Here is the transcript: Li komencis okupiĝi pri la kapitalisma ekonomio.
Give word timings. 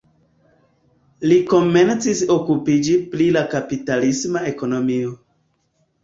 Li 1.31 1.35
komencis 1.49 2.23
okupiĝi 2.35 2.95
pri 3.11 3.27
la 3.35 3.43
kapitalisma 3.51 4.41
ekonomio. 4.53 5.13